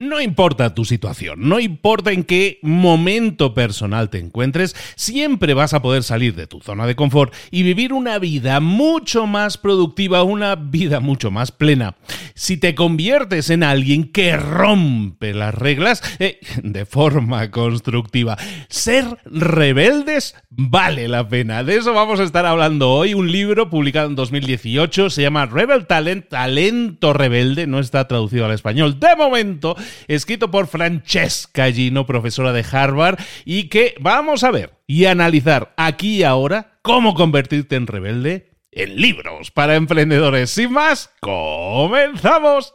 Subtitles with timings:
[0.00, 5.82] No importa tu situación, no importa en qué momento personal te encuentres, siempre vas a
[5.82, 10.54] poder salir de tu zona de confort y vivir una vida mucho más productiva, una
[10.54, 11.96] vida mucho más plena.
[12.36, 18.38] Si te conviertes en alguien que rompe las reglas eh, de forma constructiva,
[18.68, 21.64] ser rebeldes vale la pena.
[21.64, 23.14] De eso vamos a estar hablando hoy.
[23.14, 28.52] Un libro publicado en 2018 se llama Rebel Talent, Talento Rebelde, no está traducido al
[28.52, 29.76] español de momento
[30.08, 36.18] escrito por Francesca Gino, profesora de Harvard, y que vamos a ver y analizar aquí
[36.18, 40.50] y ahora cómo convertirte en rebelde en libros para emprendedores.
[40.50, 42.74] Sin más, comenzamos.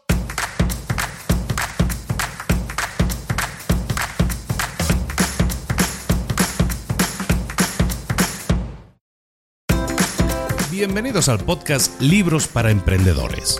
[10.71, 13.59] Bienvenidos al podcast Libros para Emprendedores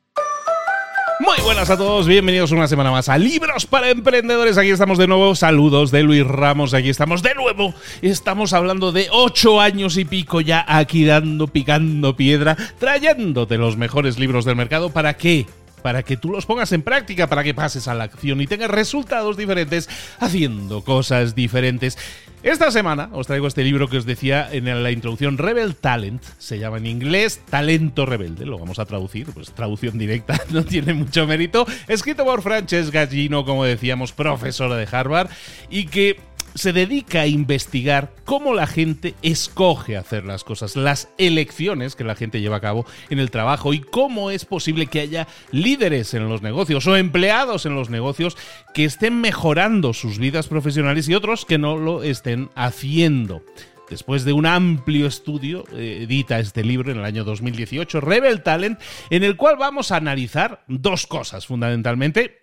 [1.21, 4.57] Muy buenas a todos, bienvenidos una semana más a Libros para Emprendedores.
[4.57, 7.75] Aquí estamos de nuevo, saludos de Luis Ramos, aquí estamos de nuevo.
[8.01, 14.17] Estamos hablando de ocho años y pico ya aquí dando, picando piedra, trayéndote los mejores
[14.17, 14.89] libros del mercado.
[14.89, 15.45] ¿Para qué?
[15.83, 18.69] para que tú los pongas en práctica, para que pases a la acción y tengas
[18.69, 19.89] resultados diferentes
[20.19, 21.97] haciendo cosas diferentes.
[22.43, 26.57] Esta semana os traigo este libro que os decía en la introducción, Rebel Talent, se
[26.57, 31.27] llama en inglés Talento Rebelde, lo vamos a traducir, pues traducción directa, no tiene mucho
[31.27, 35.29] mérito, escrito por Frances Gallino, como decíamos, profesora de Harvard,
[35.69, 36.19] y que
[36.55, 42.15] se dedica a investigar cómo la gente escoge hacer las cosas, las elecciones que la
[42.15, 46.27] gente lleva a cabo en el trabajo y cómo es posible que haya líderes en
[46.29, 48.37] los negocios o empleados en los negocios
[48.73, 53.43] que estén mejorando sus vidas profesionales y otros que no lo estén haciendo.
[53.89, 58.79] Después de un amplio estudio, eh, edita este libro en el año 2018, Rebel Talent,
[59.09, 62.40] en el cual vamos a analizar dos cosas fundamentalmente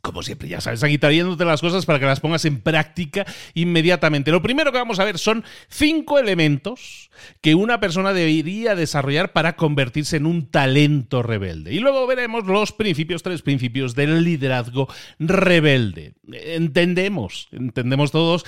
[0.00, 4.30] como siempre, ya sabes, aquí trayéndote las cosas para que las pongas en práctica inmediatamente.
[4.30, 7.10] Lo primero que vamos a ver son cinco elementos
[7.40, 11.74] que una persona debería desarrollar para convertirse en un talento rebelde.
[11.74, 16.14] Y luego veremos los principios, tres principios del liderazgo rebelde.
[16.32, 18.44] Entendemos, entendemos todos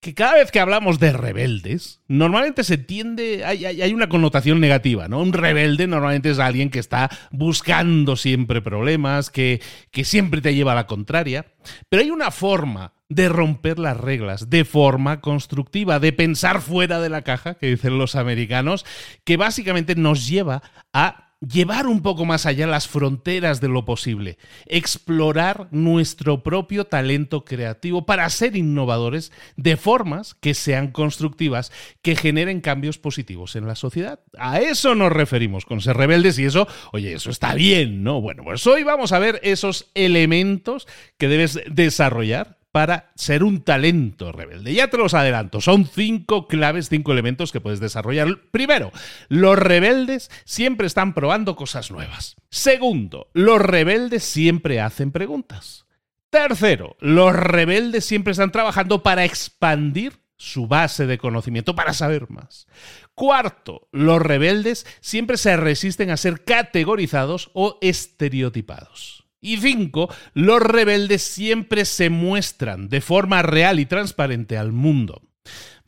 [0.00, 5.20] que cada vez que hablamos de rebeldes, normalmente se tiende, hay, una connotación negativa, ¿no?
[5.20, 9.60] Un rebelde normalmente es alguien que está buscando siempre problemas, que,
[9.90, 11.46] que siempre te lleva a la contraria,
[11.88, 17.08] pero hay una forma de romper las reglas de forma constructiva, de pensar fuera de
[17.08, 18.84] la caja, que dicen los americanos,
[19.24, 20.62] que básicamente nos lleva
[20.92, 27.44] a llevar un poco más allá las fronteras de lo posible, explorar nuestro propio talento
[27.44, 33.76] creativo para ser innovadores de formas que sean constructivas, que generen cambios positivos en la
[33.76, 34.20] sociedad.
[34.36, 38.20] A eso nos referimos con ser rebeldes y eso, oye, eso está bien, ¿no?
[38.20, 40.86] Bueno, pues hoy vamos a ver esos elementos
[41.18, 44.74] que debes desarrollar para ser un talento rebelde.
[44.74, 48.28] Ya te los adelanto, son cinco claves, cinco elementos que puedes desarrollar.
[48.50, 48.92] Primero,
[49.28, 52.36] los rebeldes siempre están probando cosas nuevas.
[52.50, 55.86] Segundo, los rebeldes siempre hacen preguntas.
[56.30, 62.68] Tercero, los rebeldes siempre están trabajando para expandir su base de conocimiento, para saber más.
[63.14, 69.27] Cuarto, los rebeldes siempre se resisten a ser categorizados o estereotipados.
[69.40, 75.22] Y cinco, los rebeldes siempre se muestran de forma real y transparente al mundo.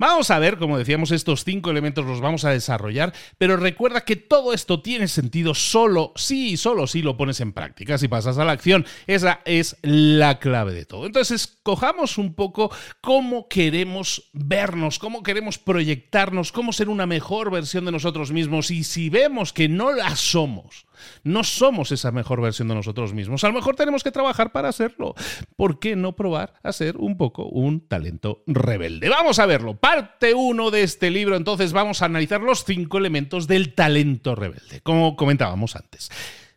[0.01, 4.17] Vamos a ver, como decíamos, estos cinco elementos los vamos a desarrollar, pero recuerda que
[4.17, 8.39] todo esto tiene sentido solo si y solo si lo pones en práctica, si pasas
[8.39, 8.87] a la acción.
[9.07, 11.05] Esa es la clave de todo.
[11.05, 12.71] Entonces, cojamos un poco
[13.03, 18.85] cómo queremos vernos, cómo queremos proyectarnos, cómo ser una mejor versión de nosotros mismos y
[18.85, 20.87] si vemos que no la somos,
[21.25, 23.45] no somos esa mejor versión de nosotros mismos.
[23.45, 25.15] A lo mejor tenemos que trabajar para hacerlo.
[25.57, 29.09] ¿Por qué no probar a ser un poco un talento rebelde?
[29.09, 29.79] Vamos a verlo.
[29.93, 34.83] Parte 1 de este libro, entonces vamos a analizar los cinco elementos del talento rebelde,
[34.85, 36.11] como comentábamos antes.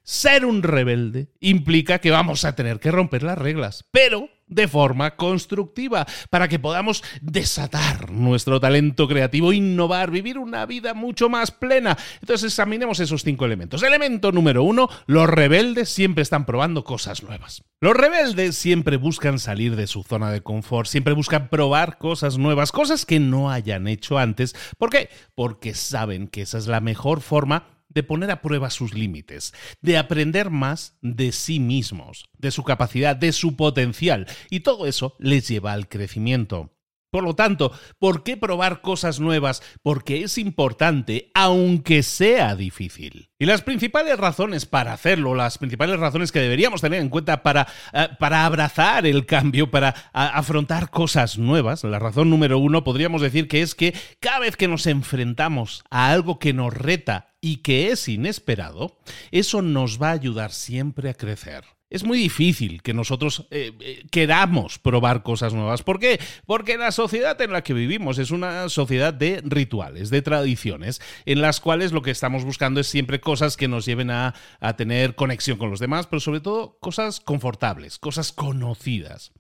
[0.04, 5.16] Ser un rebelde implica que vamos a tener que romper las reglas, pero de forma
[5.16, 11.98] constructiva, para que podamos desatar nuestro talento creativo, innovar, vivir una vida mucho más plena.
[12.22, 13.84] Entonces examinemos esos cinco elementos.
[13.84, 17.64] Elemento número uno, los rebeldes siempre están probando cosas nuevas.
[17.82, 22.72] Los rebeldes siempre buscan salir de su zona de confort, siempre buscan probar cosas nuevas,
[22.72, 24.56] cosas que no hayan hecho antes.
[24.78, 25.10] ¿Por qué?
[25.36, 29.98] Porque saben que esa es la mejor forma de poner a prueba sus límites, de
[29.98, 35.48] aprender más de sí mismos, de su capacidad, de su potencial, y todo eso les
[35.48, 36.73] lleva al crecimiento.
[37.14, 39.62] Por lo tanto, ¿por qué probar cosas nuevas?
[39.84, 43.30] Porque es importante, aunque sea difícil.
[43.38, 47.68] Y las principales razones para hacerlo, las principales razones que deberíamos tener en cuenta para,
[47.94, 53.48] eh, para abrazar el cambio, para afrontar cosas nuevas, la razón número uno podríamos decir
[53.48, 57.92] que es que cada vez que nos enfrentamos a algo que nos reta y que
[57.92, 58.98] es inesperado,
[59.30, 61.64] eso nos va a ayudar siempre a crecer
[61.94, 65.84] es muy difícil que nosotros eh, eh, queramos probar cosas nuevas.
[65.84, 66.20] ¿Por qué?
[66.48, 71.40] Porque la sociedad en la que vivimos es una sociedad de rituales, de tradiciones, en
[71.40, 75.14] las cuales lo que estamos buscando es siempre cosas que nos lleven a, a tener
[75.14, 79.32] conexión con los demás, pero sobre todo cosas confortables, cosas conocidas.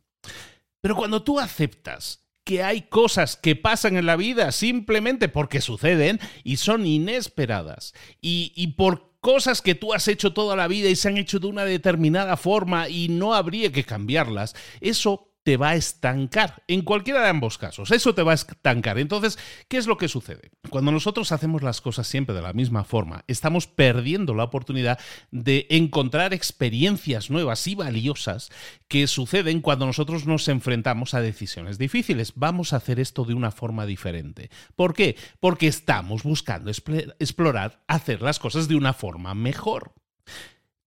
[0.79, 6.19] Pero cuando tú aceptas que hay cosas que pasan en la vida simplemente porque suceden
[6.43, 7.93] y son inesperadas.
[8.21, 11.39] Y, y por cosas que tú has hecho toda la vida y se han hecho
[11.39, 16.63] de una determinada forma y no habría que cambiarlas, eso te va a estancar.
[16.67, 18.97] En cualquiera de ambos casos, eso te va a estancar.
[18.97, 20.51] Entonces, ¿qué es lo que sucede?
[20.69, 24.99] Cuando nosotros hacemos las cosas siempre de la misma forma, estamos perdiendo la oportunidad
[25.31, 28.49] de encontrar experiencias nuevas y valiosas
[28.87, 32.33] que suceden cuando nosotros nos enfrentamos a decisiones difíciles.
[32.35, 34.49] Vamos a hacer esto de una forma diferente.
[34.75, 35.17] ¿Por qué?
[35.39, 39.93] Porque estamos buscando explorar, hacer las cosas de una forma mejor.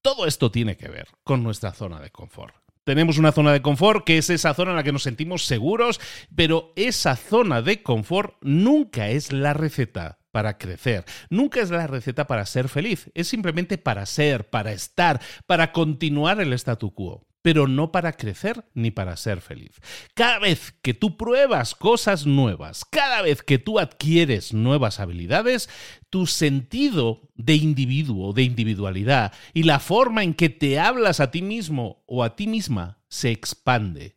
[0.00, 2.65] Todo esto tiene que ver con nuestra zona de confort.
[2.86, 6.00] Tenemos una zona de confort que es esa zona en la que nos sentimos seguros,
[6.36, 12.28] pero esa zona de confort nunca es la receta para crecer, nunca es la receta
[12.28, 17.68] para ser feliz, es simplemente para ser, para estar, para continuar el statu quo pero
[17.68, 19.70] no para crecer ni para ser feliz.
[20.14, 25.68] Cada vez que tú pruebas cosas nuevas, cada vez que tú adquieres nuevas habilidades,
[26.10, 31.40] tu sentido de individuo, de individualidad y la forma en que te hablas a ti
[31.40, 34.15] mismo o a ti misma se expande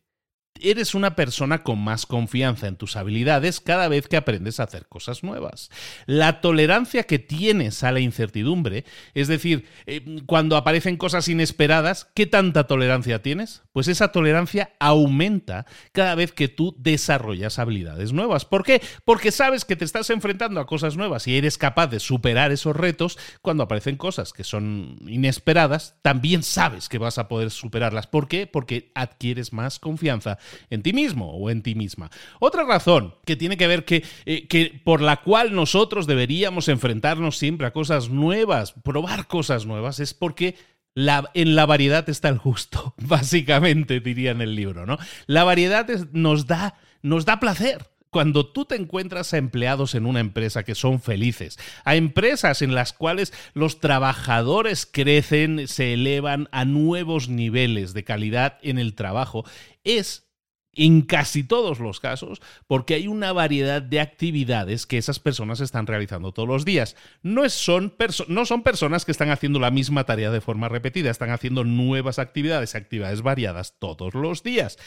[0.62, 4.88] eres una persona con más confianza en tus habilidades cada vez que aprendes a hacer
[4.88, 5.70] cosas nuevas.
[6.06, 12.26] La tolerancia que tienes a la incertidumbre, es decir, eh, cuando aparecen cosas inesperadas, ¿qué
[12.26, 13.64] tanta tolerancia tienes?
[13.72, 18.46] Pues esa tolerancia aumenta cada vez que tú desarrollas habilidades nuevas.
[18.46, 18.82] ¿Por qué?
[19.06, 22.76] Porque sabes que te estás enfrentando a cosas nuevas y eres capaz de superar esos
[22.76, 28.08] retos cuando aparecen cosas que son inesperadas, también sabes que vas a poder superarlas.
[28.08, 28.48] ¿Por qué?
[28.48, 30.38] Porque adquieres más confianza
[30.70, 32.10] en ti mismo o en ti misma.
[32.40, 37.38] Otra razón que tiene que ver que, eh, que por la cual nosotros deberíamos enfrentarnos
[37.38, 40.56] siempre a cosas nuevas, probar cosas nuevas, es porque
[40.94, 44.98] la, en la variedad está el gusto, básicamente diría en el libro, ¿no?
[45.28, 50.20] La variedad nos, da, nos da placer cuando tú te encuentras a empleados en una
[50.20, 56.66] empresa que son felices, a empresas en las cuales los trabajadores crecen, se elevan a
[56.66, 59.46] nuevos niveles de calidad en el trabajo,
[59.84, 60.29] es
[60.76, 65.88] en casi todos los casos, porque hay una variedad de actividades que esas personas están
[65.88, 66.96] realizando todos los días.
[67.22, 72.20] No son, personas que están haciendo la misma tarea de forma repetida, están haciendo nuevas
[72.20, 74.78] actividades, actividades variadas todos los días.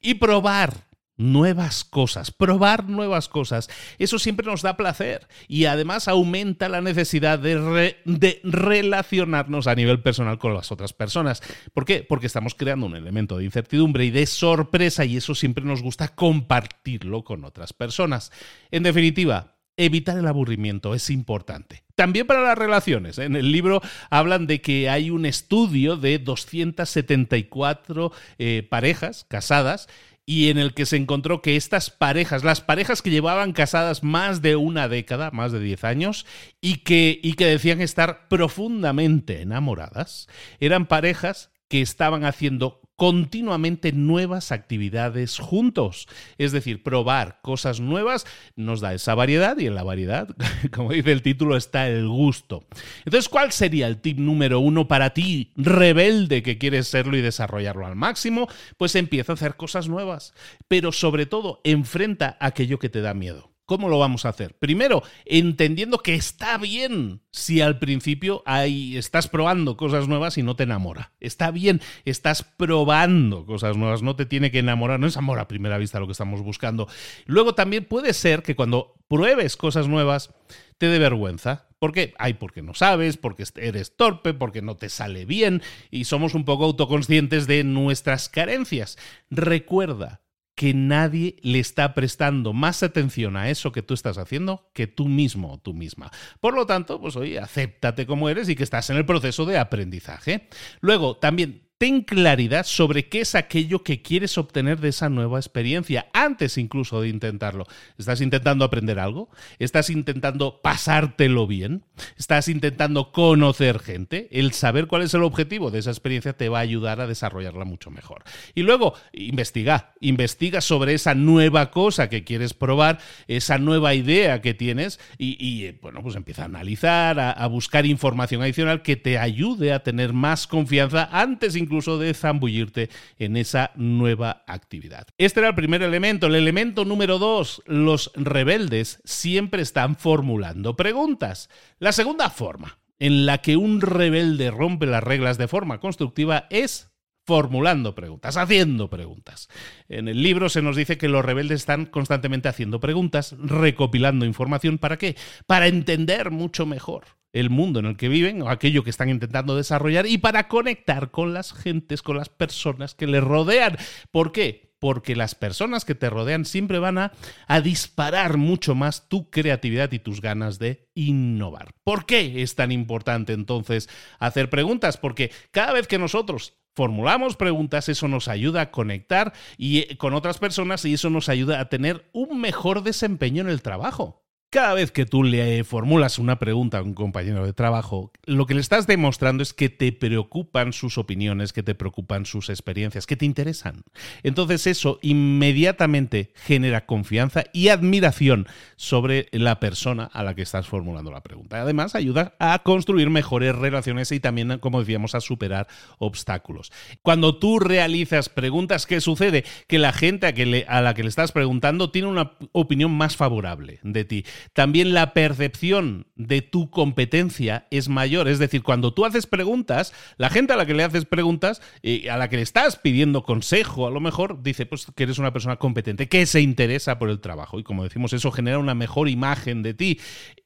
[0.00, 3.68] Y probar nuevas cosas, probar nuevas cosas.
[3.98, 7.96] Eso siempre nos da placer y además aumenta la necesidad de,
[8.42, 11.42] relacionarnos a nivel personal con las otras personas.
[11.72, 12.04] ¿Por qué?
[12.08, 16.08] Porque estamos creando un elemento de incertidumbre y de sorpresa y eso siempre nos gusta
[16.08, 18.32] compartirlo con otras personas.
[18.70, 21.84] En definitiva, evitar el aburrimiento es importante.
[21.94, 23.18] También para las relaciones.
[23.18, 23.24] ¿eh?
[23.24, 29.88] En el libro hablan de que hay un estudio de 274 eh, parejas casadas
[30.26, 34.42] y en el que se encontró que estas parejas, las parejas que llevaban casadas más
[34.42, 36.26] de una década, más de 10 años,
[36.60, 40.28] y que, y que decían estar profundamente enamoradas,
[40.60, 46.08] eran parejas que estaban haciendo continuamente nuevas actividades juntos.
[46.38, 50.28] Es decir, probar cosas nuevas nos da esa variedad y en la variedad,
[50.72, 52.64] como dice el título, está el gusto.
[53.04, 57.86] Entonces, ¿cuál sería el tip número uno para ti, rebelde que quieres serlo y desarrollarlo
[57.86, 58.48] al máximo?
[58.76, 60.34] Pues empieza a hacer cosas nuevas,
[60.68, 63.51] pero sobre todo enfrenta aquello que te da miedo.
[63.64, 64.54] ¿Cómo lo vamos a hacer?
[64.58, 70.56] Primero, entendiendo que está bien si al principio hay, estás probando cosas nuevas y no
[70.56, 71.12] te enamora.
[71.20, 75.46] Está bien, estás probando cosas nuevas, no te tiene que enamorar, no es amor a
[75.46, 76.88] primera vista lo que estamos buscando.
[77.26, 80.34] Luego también puede ser que cuando pruebes cosas nuevas
[80.78, 81.68] te dé vergüenza.
[81.78, 82.14] ¿Por qué?
[82.18, 86.44] Ay, porque no sabes, porque eres torpe, porque no te sale bien y somos un
[86.44, 88.98] poco autoconscientes de nuestras carencias.
[89.30, 90.21] Recuerda,
[90.62, 95.08] que nadie le está prestando más atención a eso que tú estás haciendo que tú
[95.08, 96.12] mismo o tú misma.
[96.38, 99.58] Por lo tanto, pues oye, acéptate como eres y que estás en el proceso de
[99.58, 100.46] aprendizaje.
[100.80, 106.06] Luego, también ten claridad sobre qué es aquello que quieres obtener de esa nueva experiencia,
[106.12, 107.66] antes incluso de intentarlo.
[107.98, 109.30] ¿Estás intentando aprender algo?
[109.58, 111.82] ¿Estás intentando pasártelo bien?
[112.16, 114.28] ¿Estás intentando conocer gente?
[114.30, 117.64] El saber cuál es el objetivo de esa experiencia te va a ayudar a desarrollarla
[117.64, 118.22] mucho mejor.
[118.54, 124.54] Y luego, investiga, investiga sobre esa nueva cosa que quieres probar, esa nueva idea que
[124.54, 129.18] tienes y, eh, bueno, pues empieza a analizar, a, a buscar información adicional que te
[129.18, 135.06] ayude a tener más confianza antes incluso incluso de zambullirte en esa nueva actividad.
[135.16, 136.26] Este era el primer elemento.
[136.26, 141.48] El elemento número dos, los rebeldes siempre están formulando preguntas.
[141.78, 146.90] La segunda forma en la que un rebelde rompe las reglas de forma constructiva es
[147.24, 149.48] formulando preguntas, haciendo preguntas.
[149.88, 154.76] En el libro se nos dice que los rebeldes están constantemente haciendo preguntas, recopilando información.
[154.76, 155.16] ¿Para qué?
[155.46, 159.56] Para entender mucho mejor el mundo en el que viven o aquello que están intentando
[159.56, 163.76] desarrollar y para conectar con las gentes, con las personas que les rodean.
[164.10, 164.72] ¿Por qué?
[164.78, 167.12] Porque las personas que te rodean siempre van a,
[167.46, 171.72] a disparar mucho más tu creatividad y tus ganas de innovar.
[171.84, 174.96] ¿Por qué es tan importante entonces hacer preguntas?
[174.96, 180.14] Porque cada vez que nosotros formulamos preguntas, eso nos ayuda a conectar y, eh, con
[180.14, 184.22] otras personas y eso nos ayuda a tener un mejor desempeño en el trabajo.
[184.52, 188.52] Cada vez que tú le formulas una pregunta a un compañero de trabajo, lo que
[188.52, 193.16] le estás demostrando es que te preocupan sus opiniones, que te preocupan sus experiencias, que
[193.16, 193.82] te interesan.
[194.22, 201.10] Entonces eso inmediatamente genera confianza y admiración sobre la persona a la que estás formulando
[201.10, 201.62] la pregunta.
[201.62, 205.66] Además, ayuda a construir mejores relaciones y también, como decíamos, a superar
[205.96, 206.72] obstáculos.
[207.00, 209.46] Cuando tú realizas preguntas, ¿qué sucede?
[209.66, 210.26] Que la gente
[210.68, 215.12] a, la que le estás preguntando tiene una opinión más favorable de ti también la
[215.12, 218.28] percepción de tu competencia es mayor.
[218.28, 222.08] Es decir, cuando tú haces preguntas, la gente a la que le haces preguntas, y
[222.08, 225.32] a la que le estás pidiendo consejo, a lo mejor, dice pues que eres una
[225.32, 227.58] persona competente, que se interesa por el trabajo.
[227.58, 230.00] Y como decimos, eso genera una mejor imagen de ti.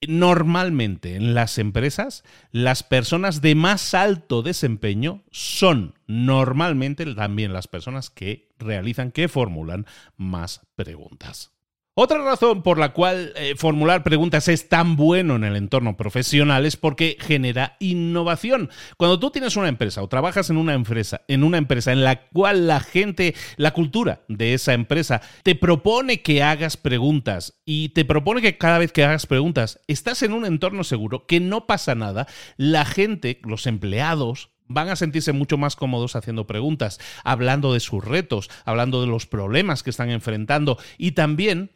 [0.07, 8.11] Normalmente en las empresas, las personas de más alto desempeño son normalmente también las personas
[8.11, 9.87] que realizan, que formulan
[10.17, 11.56] más preguntas.
[11.99, 16.67] Otra razón por la cual eh, formular preguntas es tan bueno en el entorno profesional
[16.67, 18.69] es porque genera innovación.
[18.99, 22.27] Cuando tú tienes una empresa o trabajas en una empresa, en una empresa en la
[22.29, 28.05] cual la gente, la cultura de esa empresa te propone que hagas preguntas y te
[28.05, 31.95] propone que cada vez que hagas preguntas estás en un entorno seguro, que no pasa
[31.95, 32.27] nada,
[32.59, 38.05] la gente, los empleados, van a sentirse mucho más cómodos haciendo preguntas, hablando de sus
[38.05, 41.71] retos, hablando de los problemas que están enfrentando y también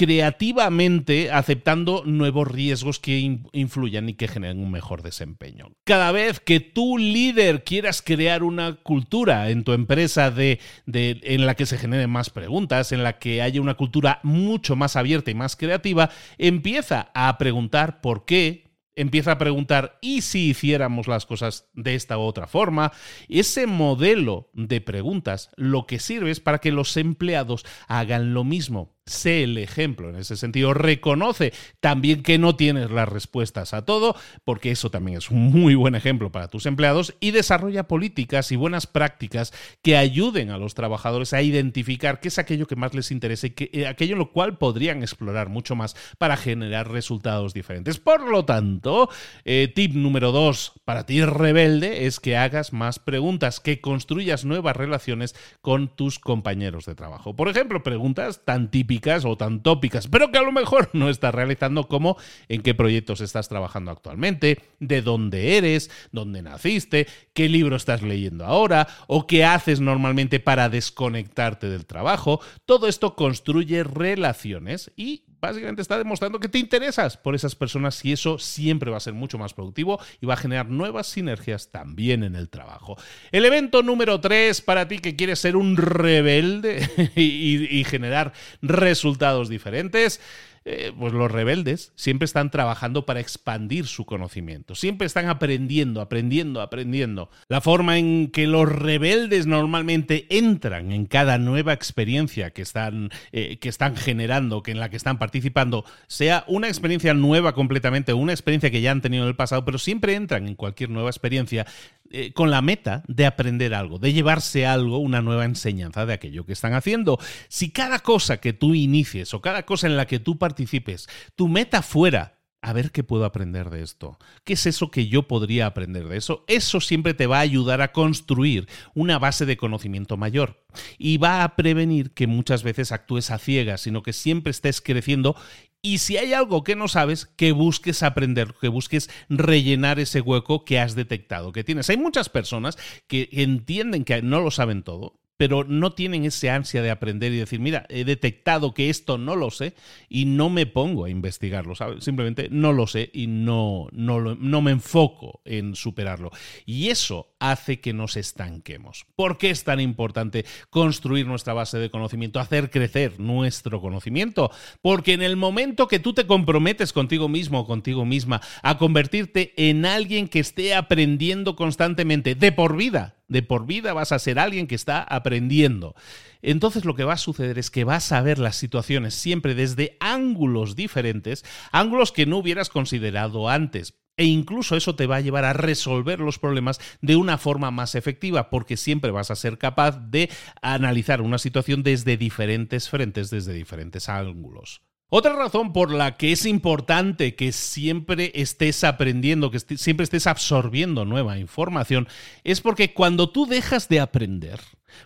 [0.00, 3.18] creativamente aceptando nuevos riesgos que
[3.52, 5.72] influyan y que generen un mejor desempeño.
[5.84, 11.54] Cada vez que tu líder quieras crear una cultura en tu empresa de, en la
[11.54, 15.34] que se generen más preguntas, en la que haya una cultura mucho más abierta y
[15.34, 21.68] más creativa, empieza a preguntar por qué, empieza a preguntar, ¿y si hiciéramos las cosas
[21.74, 22.90] de esta u otra forma?
[23.28, 28.94] Ese modelo de preguntas lo que sirve es para que los empleados hagan lo mismo
[29.06, 34.14] sé el ejemplo en ese sentido, reconoce también que no tienes las respuestas a todo,
[34.44, 38.56] porque eso también es un muy buen ejemplo para tus empleados, y desarrolla políticas y
[38.56, 39.52] buenas prácticas
[39.82, 43.54] que ayuden a los trabajadores a identificar qué es aquello que más les interesa y
[43.72, 47.98] eh, aquello en lo cual podrían explorar mucho más para generar resultados diferentes.
[47.98, 49.08] Por lo tanto,
[49.44, 54.76] eh, tip número dos para ti rebelde es que hagas más preguntas, que construyas nuevas
[54.76, 57.34] relaciones con tus compañeros de trabajo.
[57.34, 58.89] Por ejemplo, preguntas tan típicas
[59.24, 62.16] o tan tópicas, pero que a lo mejor no estás realizando como
[62.48, 68.44] en qué proyectos estás trabajando actualmente, de dónde eres, dónde naciste, qué libro estás leyendo
[68.44, 72.40] ahora o qué haces normalmente para desconectarte del trabajo.
[72.64, 78.12] Todo esto construye relaciones y básicamente está demostrando que te interesas por esas personas y
[78.12, 82.22] eso siempre va a ser mucho más productivo y va a generar nuevas sinergias también
[82.22, 82.96] en el trabajo.
[83.32, 88.32] El evento número 3 para ti que quieres ser un rebelde y, y generar
[88.62, 90.20] resultados diferentes
[90.66, 96.60] eh, pues los rebeldes siempre están trabajando para expandir su conocimiento, siempre están aprendiendo, aprendiendo,
[96.60, 97.30] aprendiendo.
[97.48, 103.58] La forma en que los rebeldes normalmente entran en cada nueva experiencia que están, eh,
[103.58, 108.32] que están generando, que en la que están participando, sea una experiencia nueva completamente, una
[108.32, 111.66] experiencia que ya han tenido en el pasado, pero siempre entran en cualquier nueva experiencia
[112.10, 116.44] eh, con la meta de aprender algo, de llevarse algo, una nueva enseñanza de aquello
[116.44, 117.18] que están haciendo.
[117.48, 121.46] Si cada cosa que tú inicies o cada cosa en la que tú participes, tu
[121.46, 124.18] meta fuera a ver qué puedo aprender de esto.
[124.44, 126.44] ¿Qué es eso que yo podría aprender de eso?
[126.46, 130.62] Eso siempre te va a ayudar a construir una base de conocimiento mayor
[130.98, 135.36] y va a prevenir que muchas veces actúes a ciegas, sino que siempre estés creciendo
[135.82, 140.64] y si hay algo que no sabes, que busques aprender, que busques rellenar ese hueco
[140.64, 141.88] que has detectado que tienes.
[141.90, 146.82] Hay muchas personas que entienden que no lo saben todo pero no tienen ese ansia
[146.82, 149.72] de aprender y decir, mira, he detectado que esto no lo sé
[150.10, 151.72] y no me pongo a investigarlo.
[151.98, 156.30] Simplemente no lo sé y no, no, no me enfoco en superarlo.
[156.66, 159.06] Y eso hace que nos estanquemos.
[159.16, 164.50] ¿Por qué es tan importante construir nuestra base de conocimiento, hacer crecer nuestro conocimiento?
[164.82, 169.54] Porque en el momento que tú te comprometes contigo mismo o contigo misma a convertirte
[169.56, 174.38] en alguien que esté aprendiendo constantemente de por vida, de por vida vas a ser
[174.38, 175.94] alguien que está aprendiendo.
[176.42, 179.96] Entonces lo que va a suceder es que vas a ver las situaciones siempre desde
[180.00, 183.94] ángulos diferentes, ángulos que no hubieras considerado antes.
[184.16, 187.94] E incluso eso te va a llevar a resolver los problemas de una forma más
[187.94, 190.28] efectiva, porque siempre vas a ser capaz de
[190.60, 194.82] analizar una situación desde diferentes frentes, desde diferentes ángulos.
[195.12, 201.04] Otra razón por la que es importante que siempre estés aprendiendo, que siempre estés absorbiendo
[201.04, 202.06] nueva información,
[202.44, 204.60] es porque cuando tú dejas de aprender,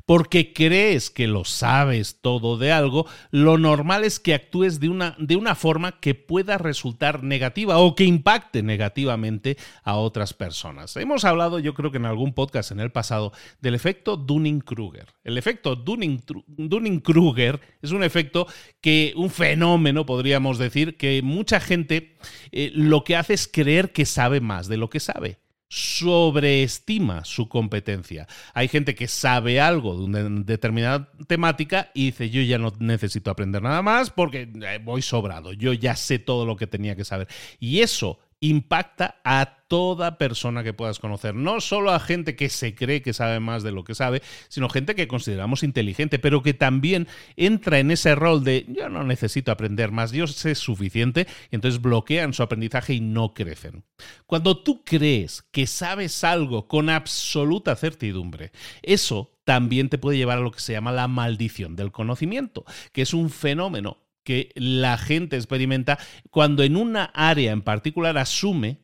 [0.07, 5.17] porque crees que lo sabes todo de algo, lo normal es que actúes de una,
[5.19, 10.97] de una forma que pueda resultar negativa o que impacte negativamente a otras personas.
[10.97, 15.07] Hemos hablado, yo creo que en algún podcast en el pasado, del efecto Dunning-Kruger.
[15.23, 18.47] El efecto Dunning-Kruger es un efecto
[18.81, 22.17] que, un fenómeno, podríamos decir, que mucha gente
[22.53, 25.44] eh, lo que hace es creer que sabe más de lo que sabe.
[25.69, 28.27] Sobreestima su competencia.
[28.53, 33.31] Hay gente que sabe algo de una determinada temática y dice, yo ya no necesito
[33.31, 37.05] aprender nada más porque eh, voy sobrado, yo ya sé todo lo que tenía que
[37.05, 37.29] saber.
[37.59, 42.75] Y eso impacta a toda persona que puedas conocer, no solo a gente que se
[42.75, 46.55] cree que sabe más de lo que sabe, sino gente que consideramos inteligente, pero que
[46.55, 51.57] también entra en ese rol de yo no necesito aprender más, yo sé suficiente, y
[51.57, 53.85] entonces bloquean su aprendizaje y no crecen.
[54.27, 60.43] Cuando tú crees que sabes algo con absoluta certidumbre, eso también te puede llevar a
[60.43, 65.37] lo que se llama la maldición del conocimiento, que es un fenómeno que la gente
[65.37, 65.99] experimenta
[66.31, 68.81] cuando en una área en particular asume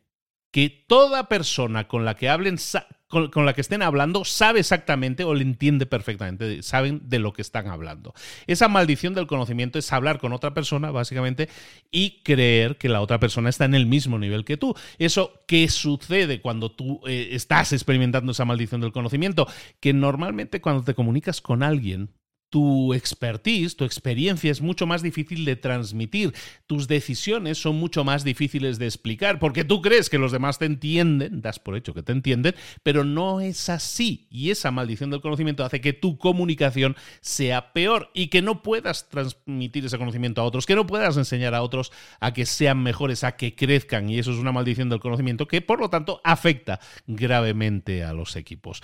[0.53, 2.59] que toda persona con la que hablen
[3.11, 7.43] con, la que estén hablando sabe exactamente o le entiende perfectamente, saben de lo que
[7.43, 8.15] están hablando.
[8.47, 11.49] Esa maldición del conocimiento es hablar con otra persona, básicamente,
[11.91, 14.77] y creer que la otra persona está en el mismo nivel que tú.
[14.99, 19.49] Eso que sucede cuando tú eh, estás experimentando esa maldición del conocimiento,
[19.81, 22.11] que normalmente cuando te comunicas con alguien,
[22.51, 26.35] tu expertise, tu experiencia es mucho más difícil de transmitir,
[26.67, 30.65] tus decisiones son mucho más difíciles de explicar, porque tú crees que los demás te
[30.65, 34.27] entienden, das por hecho que te entienden, pero no es así.
[34.31, 39.09] Y esa maldición del conocimiento hace que tu comunicación sea peor y que no puedas
[39.09, 43.23] transmitir ese conocimiento a otros, que no puedas enseñar a otros a que sean mejores,
[43.23, 44.11] a que crezcan.
[44.11, 48.35] Y eso es una maldición del conocimiento que, por lo tanto, afecta gravemente a los
[48.35, 48.83] equipos.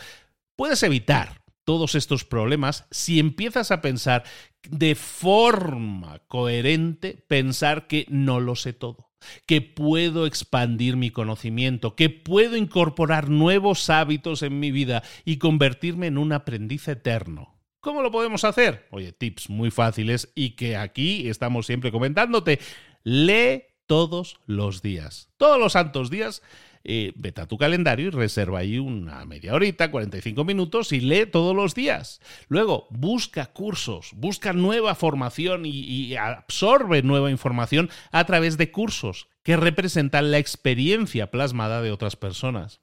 [0.54, 4.24] Puedes evitar todos estos problemas si empiezas a pensar
[4.70, 9.10] de forma coherente, pensar que no lo sé todo,
[9.46, 16.06] que puedo expandir mi conocimiento, que puedo incorporar nuevos hábitos en mi vida y convertirme
[16.06, 17.58] en un aprendiz eterno.
[17.80, 18.86] ¿Cómo lo podemos hacer?
[18.90, 22.60] Oye, tips muy fáciles y que aquí estamos siempre comentándote.
[23.02, 25.30] Lee todos los días.
[25.36, 26.42] Todos los santos días
[26.88, 31.26] eh, vete a tu calendario y reserva ahí una media horita, 45 minutos y lee
[31.26, 32.20] todos los días.
[32.48, 39.56] Luego, busca cursos, busca nueva formación y absorbe nueva información a través de cursos que
[39.56, 42.80] representan la experiencia plasmada de otras personas.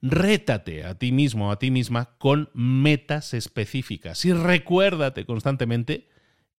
[0.00, 6.08] Rétate a ti mismo o a ti misma con metas específicas y recuérdate constantemente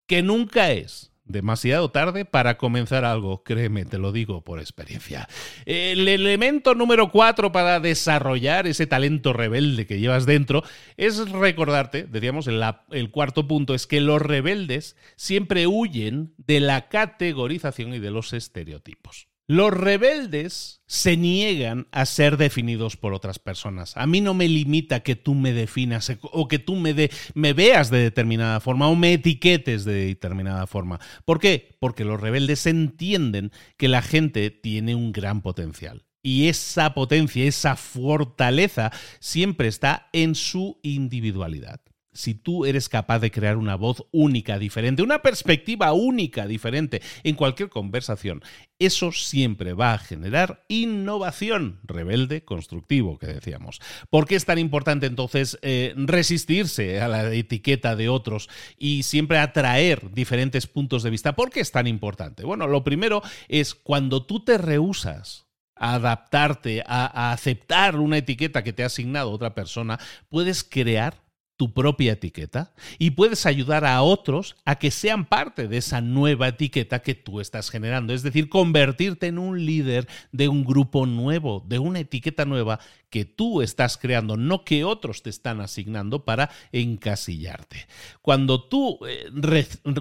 [0.07, 5.29] que nunca es demasiado tarde para comenzar algo, créeme, te lo digo por experiencia.
[5.65, 10.63] El elemento número cuatro para desarrollar ese talento rebelde que llevas dentro
[10.97, 12.61] es recordarte, decíamos, el,
[12.91, 18.33] el cuarto punto es que los rebeldes siempre huyen de la categorización y de los
[18.33, 19.28] estereotipos.
[19.49, 23.97] Los rebeldes se niegan a ser definidos por otras personas.
[23.97, 27.89] A mí no me limita que tú me definas o que tú me, me veas
[27.89, 30.99] de determinada forma o me etiquetes de determinada forma.
[31.25, 31.75] ¿Por qué?
[31.79, 36.05] Porque los rebeldes entienden que la gente tiene un gran potencial.
[36.21, 41.81] Y esa potencia, esa fortaleza siempre está en su individualidad
[42.12, 47.36] si tú eres capaz de crear una voz única, diferente, una perspectiva única, diferente en
[47.36, 48.43] cualquier conversación,
[48.80, 53.82] eso siempre va a generar innovación, rebelde, constructivo, que decíamos.
[54.10, 59.38] ¿Por qué es tan importante entonces eh, resistirse a la etiqueta de otros y siempre
[59.38, 61.36] atraer diferentes puntos de vista?
[61.36, 62.43] ¿Por qué es tan importante?
[62.43, 65.45] Bueno, lo primero es cuando tú te rehusas
[65.76, 69.98] a adaptarte, a aceptar una etiqueta que te ha asignado otra persona,
[70.30, 71.28] puedes crear
[71.60, 76.48] tu propia etiqueta y puedes ayudar a otros a que sean parte de esa nueva
[76.48, 78.13] etiqueta que tú estás generando.
[78.13, 83.26] Es decir, convertirte en un líder de un grupo nuevo, de una etiqueta nueva que
[83.26, 87.88] tú estás creando, no que otros te están asignando para encasillarte.
[88.22, 89.30] Cuando tú, eh,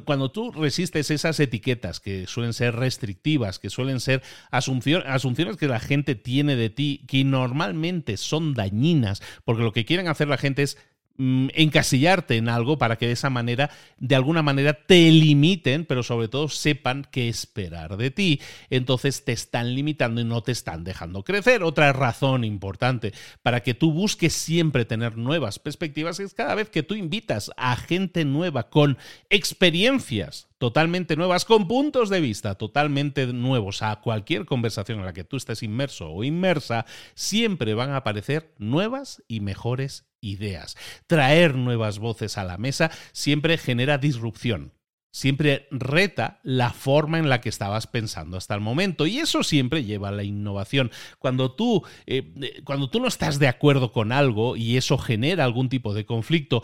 [0.04, 5.80] cuando tú resistes esas etiquetas que suelen ser restrictivas, que suelen ser asunciones que la
[5.80, 10.62] gente tiene de ti, que normalmente son dañinas, porque lo que quieren hacer la gente
[10.62, 10.78] es
[11.18, 16.28] encasillarte en algo para que de esa manera, de alguna manera, te limiten, pero sobre
[16.28, 18.40] todo sepan qué esperar de ti.
[18.70, 21.62] Entonces te están limitando y no te están dejando crecer.
[21.62, 26.82] Otra razón importante para que tú busques siempre tener nuevas perspectivas es cada vez que
[26.82, 28.96] tú invitas a gente nueva con
[29.28, 35.24] experiencias totalmente nuevas, con puntos de vista totalmente nuevos a cualquier conversación en la que
[35.24, 40.76] tú estés inmerso o inmersa, siempre van a aparecer nuevas y mejores ideas.
[41.06, 44.72] Traer nuevas voces a la mesa siempre genera disrupción.
[45.10, 49.06] Siempre reta la forma en la que estabas pensando hasta el momento.
[49.06, 50.90] Y eso siempre lleva a la innovación.
[51.18, 55.44] Cuando tú, eh, eh, cuando tú no estás de acuerdo con algo y eso genera
[55.44, 56.62] algún tipo de conflicto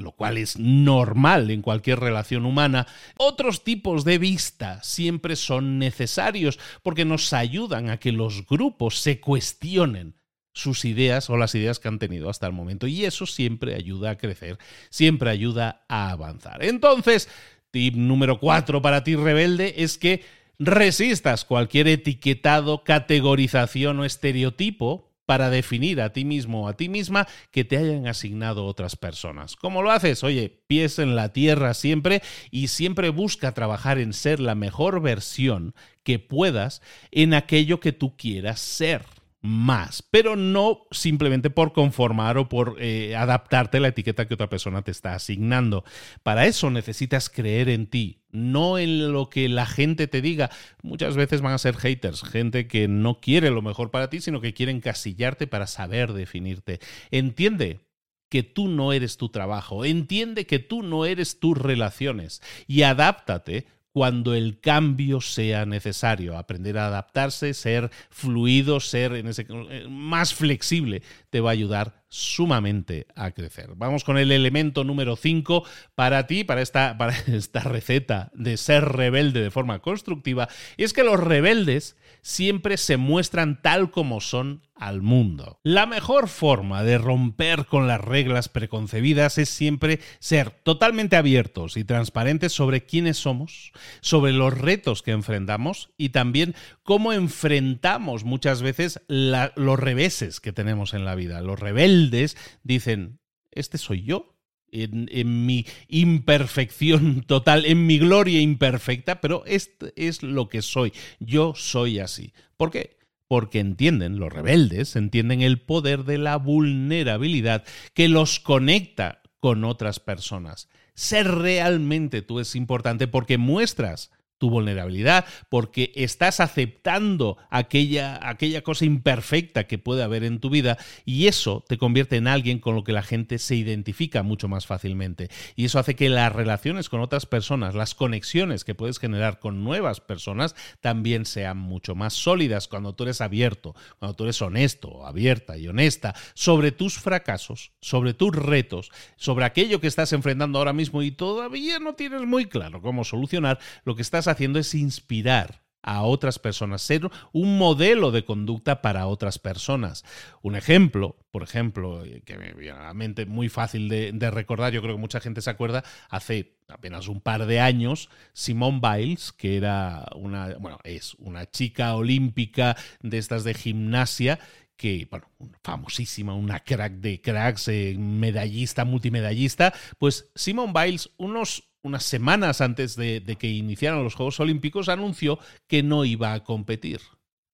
[0.00, 6.60] lo cual es normal en cualquier relación humana, otros tipos de vista siempre son necesarios
[6.84, 10.14] porque nos ayudan a que los grupos se cuestionen
[10.52, 12.86] sus ideas o las ideas que han tenido hasta el momento.
[12.86, 14.58] Y eso siempre ayuda a crecer,
[14.90, 16.64] siempre ayuda a avanzar.
[16.64, 17.28] Entonces,
[17.70, 20.24] tip número cuatro para ti rebelde es que
[20.58, 27.28] resistas cualquier etiquetado, categorización o estereotipo para definir a ti mismo o a ti misma
[27.50, 29.56] que te hayan asignado otras personas.
[29.56, 30.24] ¿Cómo lo haces?
[30.24, 35.74] Oye, pies en la tierra siempre y siempre busca trabajar en ser la mejor versión
[36.02, 36.80] que puedas
[37.10, 39.02] en aquello que tú quieras ser
[39.40, 44.48] más, pero no simplemente por conformar o por eh, adaptarte a la etiqueta que otra
[44.48, 45.84] persona te está asignando.
[46.22, 50.50] Para eso necesitas creer en ti, no en lo que la gente te diga.
[50.82, 54.40] Muchas veces van a ser haters, gente que no quiere lo mejor para ti, sino
[54.40, 56.80] que quiere encasillarte para saber definirte.
[57.10, 57.80] Entiende
[58.28, 63.66] que tú no eres tu trabajo, entiende que tú no eres tus relaciones y adáptate
[63.98, 66.38] cuando el cambio sea necesario.
[66.38, 71.97] Aprender a adaptarse, ser fluido, ser en ese, eh, más flexible, te va a ayudar
[72.08, 73.70] sumamente a crecer.
[73.76, 78.84] Vamos con el elemento número 5 para ti, para esta, para esta receta de ser
[78.84, 84.62] rebelde de forma constructiva, y es que los rebeldes siempre se muestran tal como son
[84.74, 85.58] al mundo.
[85.62, 91.84] La mejor forma de romper con las reglas preconcebidas es siempre ser totalmente abiertos y
[91.84, 96.54] transparentes sobre quiénes somos, sobre los retos que enfrentamos y también
[96.88, 101.42] cómo enfrentamos muchas veces los reveses que tenemos en la vida.
[101.42, 103.20] Los rebeldes dicen,
[103.50, 104.38] este soy yo,
[104.72, 110.94] en, mi imperfección total, en mi gloria imperfecta, pero esto es lo que soy.
[111.20, 112.32] Yo soy así.
[112.56, 112.96] ¿Por qué?
[113.26, 120.00] Porque entienden, los rebeldes entienden el poder de la vulnerabilidad que los conecta con otras
[120.00, 120.70] personas.
[120.94, 128.84] Ser realmente tú es importante porque muestras tu vulnerabilidad, porque estás aceptando aquella, aquella cosa
[128.84, 132.84] imperfecta que puede haber en tu vida y eso te convierte en alguien con lo
[132.84, 135.28] que la gente se identifica mucho más fácilmente.
[135.56, 139.64] Y eso hace que las relaciones con otras personas, las conexiones que puedes generar con
[139.64, 145.04] nuevas personas también sean mucho más sólidas cuando tú eres abierto, cuando tú eres honesto,
[145.06, 150.72] abierta y honesta sobre tus fracasos, sobre tus retos, sobre aquello que estás enfrentando ahora
[150.72, 155.62] mismo y todavía no tienes muy claro cómo solucionar, lo que estás haciendo es inspirar
[155.82, 160.04] a otras personas, ser un modelo de conducta para otras personas.
[160.42, 164.72] Un ejemplo, por ejemplo, eh, que me viene a la mente muy fácil de, recordar,
[164.72, 169.32] yo creo que mucha gente se acuerda, hace apenas un par de años, Simone Biles,
[169.32, 174.38] que era una, bueno, es una chica olímpica de estas de gimnasia,
[174.76, 175.26] que, bueno,
[175.64, 182.96] famosísima, una crack de cracks, eh, medallista, multimedallista, pues Simone Biles, unos unas semanas antes
[182.96, 187.00] de, que iniciaran los Juegos Olímpicos, anunció que no iba a competir.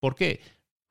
[0.00, 0.40] ¿Por qué?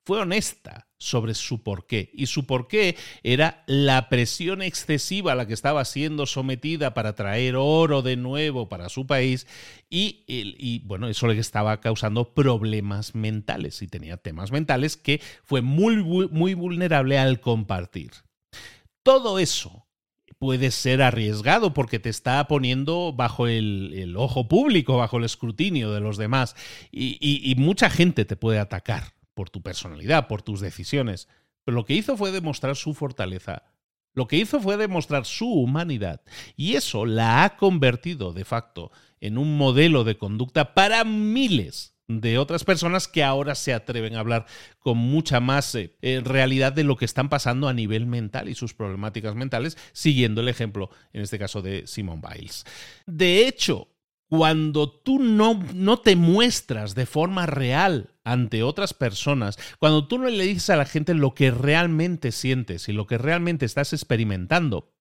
[0.06, 2.10] Fue honesta sobre su porqué.
[2.14, 7.56] Y su porqué era la presión excesiva a la que estaba siendo sometida para traer
[7.56, 9.48] oro de nuevo para su país.
[9.90, 13.82] Y, y, bueno, eso le estaba causando problemas mentales.
[13.82, 18.12] Y tenía temas mentales que fue muy, muy vulnerable al compartir.
[19.04, 19.83] Todo eso
[20.44, 26.02] puede ser arriesgado porque te está poniendo bajo el, ojo público, bajo el escrutinio de
[26.02, 26.58] los demás.
[26.92, 31.30] Y, mucha gente te puede atacar por tu personalidad, por tus decisiones.
[31.64, 33.64] Pero lo que hizo fue demostrar su fortaleza.
[34.14, 36.20] Lo que hizo fue demostrar su humanidad.
[36.58, 42.38] Y eso la ha convertido de facto en un modelo de conducta para miles de
[42.38, 44.46] otras personas que ahora se atreven a hablar
[44.80, 48.56] con mucha más eh, eh, realidad de lo que están pasando a nivel mental y
[48.56, 52.66] sus problemáticas mentales, siguiendo el ejemplo, en este caso, de Simone Biles.
[53.06, 53.88] De hecho,
[54.28, 60.28] cuando tú no, no, te muestras de forma real ante otras personas, cuando tú no
[60.28, 64.93] le dices a la gente lo que realmente sientes y lo que realmente estás experimentando,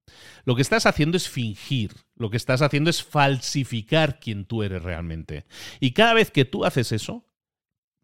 [0.44, 4.82] lo que estás haciendo es fingir, lo que estás haciendo es falsificar quien tú eres
[4.82, 5.44] realmente.
[5.80, 7.24] Y cada vez que tú haces eso,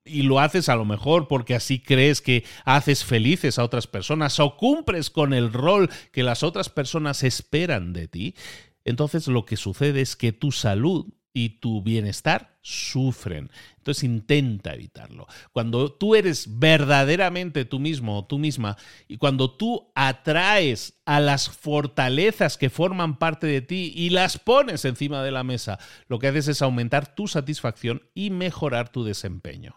[0.04, 4.40] y lo haces a lo mejor porque así crees que haces felices a otras personas
[4.40, 8.34] o cumples con el rol que las otras personas esperan de ti,
[8.84, 13.48] entonces lo que sucede es que tu salud y tu bienestar sufren.
[13.76, 15.28] Entonces intenta evitarlo.
[15.52, 21.48] Cuando tú eres verdaderamente tú mismo o tú misma y cuando tú atraes a las
[21.48, 26.26] fortalezas que forman parte de ti y las pones encima de la mesa, lo que
[26.26, 29.76] haces es aumentar tu satisfacción y mejorar tu desempeño.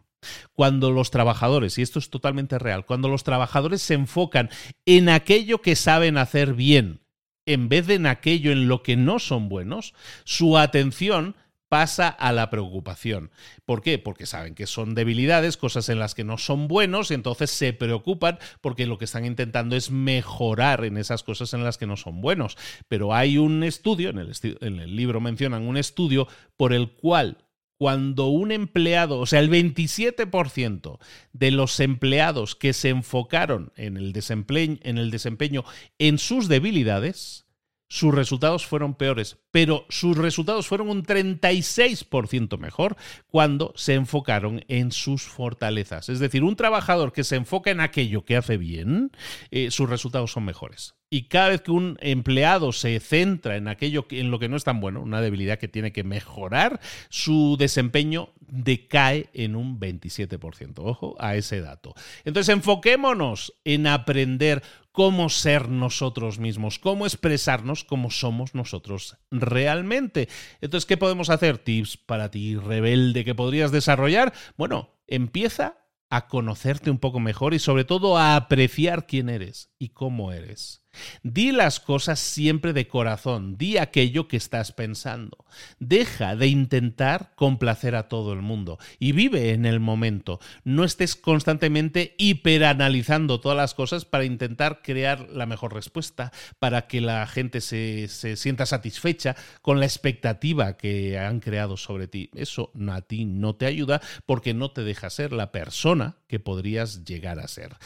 [0.53, 4.49] Cuando los trabajadores, y esto es totalmente real, cuando los trabajadores se enfocan
[4.87, 7.01] en aquello que saben hacer bien,
[7.45, 9.93] en vez de en aquello en lo que no son buenos,
[10.23, 11.35] su atención
[11.71, 13.31] pasa a la preocupación.
[13.63, 13.97] ¿Por qué?
[13.97, 17.71] Porque saben que son debilidades, cosas en las que no son buenos, y entonces se
[17.71, 21.95] preocupan porque lo que están intentando es mejorar en esas cosas en las que no
[21.95, 22.57] son buenos.
[22.89, 27.37] Pero hay un estudio, en el, libro mencionan un estudio por el cual
[27.77, 30.99] cuando un empleado, o sea, el 27%
[31.31, 35.63] de los empleados que se enfocaron en el desempeño
[35.99, 37.45] en sus debilidades,
[37.91, 42.95] sus resultados fueron peores, pero sus resultados fueron un 36% mejor
[43.27, 46.07] cuando se enfocaron en sus fortalezas.
[46.07, 49.11] Es decir, un trabajador que se enfoca en aquello que hace bien,
[49.49, 50.95] eh, sus resultados son mejores.
[51.09, 54.63] Y cada vez que un empleado se centra en aquello en lo que no es
[54.63, 60.79] tan bueno, una debilidad que tiene que mejorar, su desempeño decae en un 27%.
[60.79, 61.95] Ojo a ese dato.
[62.25, 64.61] Entonces, enfoquémonos en aprender
[64.91, 70.27] cómo ser nosotros mismos, cómo expresarnos como somos nosotros realmente.
[70.59, 71.57] Entonces, ¿qué podemos hacer?
[71.57, 74.33] Tips para ti, rebelde, que podrías desarrollar.
[74.57, 75.77] Bueno, empieza
[76.09, 80.83] a conocerte un poco mejor y sobre todo a apreciar quién eres y cómo eres.
[81.23, 85.45] Di las cosas siempre de corazón, di aquello que estás pensando.
[85.79, 90.39] Deja de intentar complacer a todo el mundo y vive en el momento.
[90.65, 97.01] No estés constantemente hiperanalizando todas las cosas para intentar crear la mejor respuesta, para que
[97.01, 102.29] la gente se, sienta satisfecha con la expectativa que han creado sobre ti.
[102.35, 107.03] Eso a ti no te ayuda porque no te deja ser la persona que podrías
[107.03, 107.77] llegar a ser.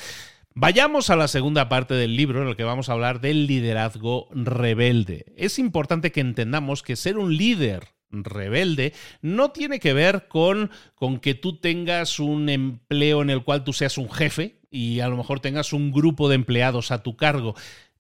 [0.58, 4.30] Vayamos a la segunda parte del libro en el que vamos a hablar del liderazgo
[4.32, 5.34] rebelde.
[5.36, 11.20] Es importante que entendamos que ser un líder rebelde no tiene que ver con, con
[11.20, 15.18] que tú tengas un empleo en el cual tú seas un jefe y a lo
[15.18, 17.56] mejor tengas un grupo de empleados a tu cargo.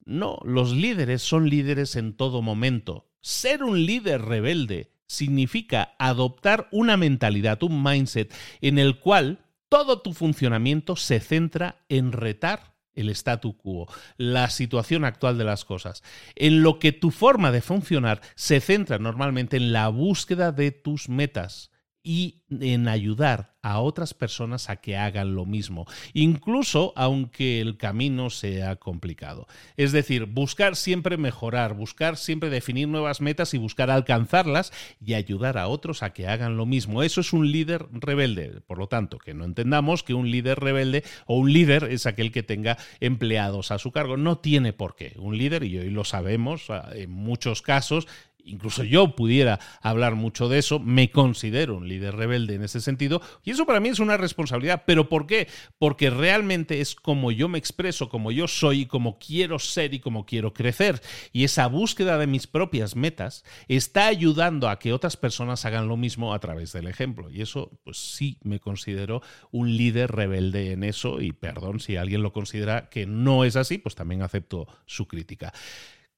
[0.05, 3.09] No, los líderes son líderes en todo momento.
[3.19, 10.13] Ser un líder rebelde significa adoptar una mentalidad, un mindset en el cual todo tu
[10.13, 16.01] funcionamiento se centra en retar el statu quo, la situación actual de las cosas,
[16.35, 21.09] en lo que tu forma de funcionar se centra normalmente en la búsqueda de tus
[21.09, 21.71] metas
[22.05, 28.29] y en ayudar a otras personas a que hagan lo mismo, incluso aunque el camino
[28.29, 29.47] sea complicado.
[29.75, 34.71] Es decir, buscar siempre mejorar, buscar siempre definir nuevas metas y buscar alcanzarlas
[35.03, 37.01] y ayudar a otros a que hagan lo mismo.
[37.01, 38.61] Eso es un líder rebelde.
[38.67, 42.31] Por lo tanto, que no entendamos que un líder rebelde o un líder es aquel
[42.31, 44.15] que tenga empleados a su cargo.
[44.15, 45.13] No tiene por qué.
[45.17, 48.07] Un líder, y hoy lo sabemos ah, en muchos casos,
[48.45, 53.21] incluso yo pudiera hablar mucho de eso, me considero un líder rebelde en ese sentido,
[53.43, 55.47] y eso para mí es una responsabilidad, pero ¿por qué?
[55.77, 60.25] Porque realmente es como yo me expreso, como yo soy, como quiero ser y como
[60.25, 61.01] quiero crecer,
[61.33, 65.97] y esa búsqueda de mis propias metas está ayudando a que otras personas hagan lo
[65.97, 70.83] mismo a través del ejemplo, y eso pues sí me considero un líder rebelde en
[70.83, 75.07] eso, y perdón si alguien lo considera que no es así, pues también acepto su
[75.07, 75.53] crítica.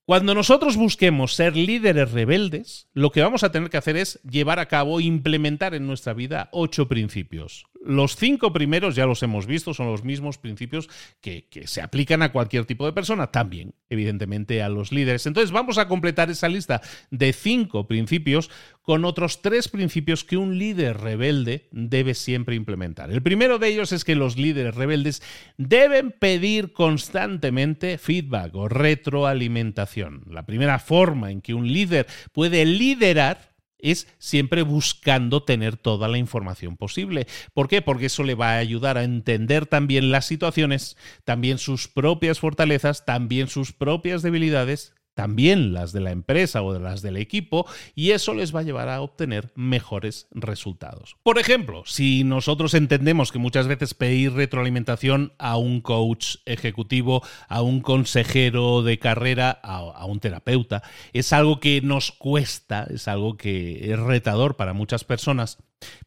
[0.08, 4.58] Cuando nosotros busquemos ser líderes rebeldes, lo que vamos a tener que hacer es llevar
[4.58, 7.66] a cabo, implementar en nuestra vida ocho principios.
[7.84, 10.90] Los cinco primeros, ya los hemos visto, son los mismos principios
[11.22, 15.26] que, se aplican a cualquier tipo de persona, también, evidentemente, a los líderes.
[15.26, 18.50] Entonces vamos a completar esa lista de cinco principios
[18.82, 23.12] con otros tres principios que un líder rebelde debe siempre implementar.
[23.12, 25.22] El primero de ellos es que los líderes rebeldes
[25.58, 30.24] deben pedir constantemente feedback o retroalimentación.
[30.30, 36.18] La primera forma en que un líder puede liderar es siempre buscando tener toda la
[36.18, 37.28] información posible.
[37.54, 37.82] ¿Por qué?
[37.82, 43.06] Porque eso le va a ayudar a entender también las situaciones, también sus propias fortalezas,
[43.06, 48.12] también sus propias debilidades, también las de la empresa o de las del equipo, y
[48.12, 51.18] eso les va a llevar a obtener mejores resultados.
[51.24, 57.64] Por ejemplo, si nosotros entendemos que muchas veces pedir retroalimentación a un coach ejecutivo, a
[57.64, 63.92] un consejero de carrera, a, un terapeuta, es algo que nos cuesta, es algo que
[63.92, 65.58] es retador para muchas personas,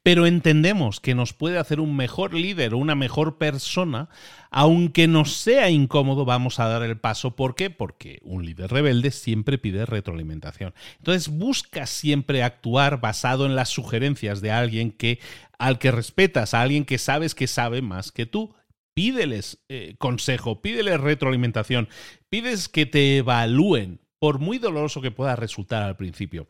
[0.03, 4.09] pero entendemos que nos puede hacer un mejor líder o una mejor persona,
[4.51, 7.37] aunque nos sea incómodo, vamos a dar el paso.
[7.37, 7.71] ¿Por qué?
[7.71, 10.75] Porque un líder rebelde siempre pide retroalimentación.
[10.99, 15.21] Entonces busca siempre actuar basado en las sugerencias de alguien que
[15.59, 18.55] al que respetas, a alguien que sabes que sabe más que tú.
[18.95, 21.89] Pídeles eh, consejo, pídeles retroalimentación,
[22.29, 26.47] pides que te evalúen, por muy doloroso que pueda resultar al principio.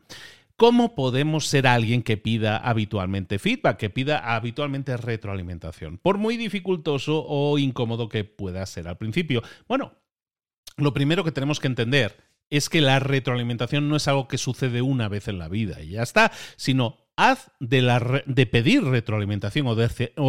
[0.61, 5.97] ¿Cómo podemos ser alguien que pida habitualmente feedback, que pida habitualmente retroalimentación?
[5.97, 9.41] Por muy dificultoso o incómodo que pueda ser al principio.
[9.67, 9.95] Bueno,
[10.77, 12.15] lo primero que tenemos que entender
[12.51, 15.93] es que la retroalimentación no es algo que sucede una vez en la vida y
[15.93, 19.75] ya está, sino haz de, pedir retroalimentación o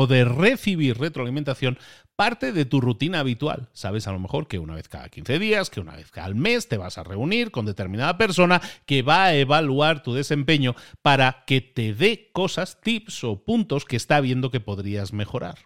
[0.07, 1.79] de, recibir retroalimentación
[2.17, 3.69] parte de tu rutina habitual.
[3.73, 6.69] Sabes a lo mejor que una vez cada 15 días, que una vez cada mes
[6.69, 11.61] te vas a reunir con determinada persona que va a evaluar tu desempeño para que
[11.61, 15.59] te dé cosas, tips o puntos que está viendo que podrías mejorar.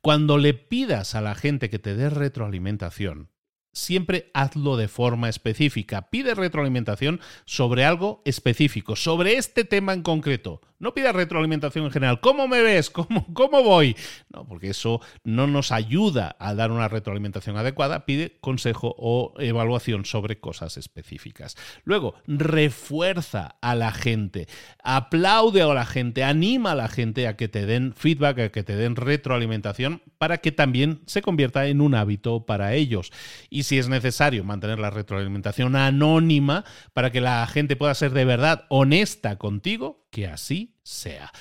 [0.00, 3.30] Cuando le pidas a la gente que te dé retroalimentación,
[3.74, 6.08] siempre hazlo de forma específica.
[6.08, 10.62] Pide retroalimentación sobre algo específico, sobre este tema en concreto.
[10.78, 12.20] No pidas retroalimentación en general.
[12.20, 12.90] ¿Cómo me ves?
[12.90, 13.96] ¿Cómo, ¿Cómo voy?
[14.28, 18.04] No, porque eso no nos ayuda a dar una retroalimentación adecuada.
[18.04, 21.56] Pide consejo o evaluación sobre cosas específicas.
[21.84, 24.46] Luego, refuerza a la gente,
[24.82, 28.62] aplaude a la gente, anima a la gente a que te den feedback, a que
[28.62, 33.10] te den retroalimentación para que también se convierta en un hábito para ellos.
[33.48, 38.24] Y si es necesario mantener la retroalimentación anónima para que la gente pueda ser de
[38.24, 41.32] verdad honesta contigo, que así sea.